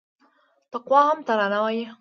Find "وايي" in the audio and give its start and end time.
1.63-1.83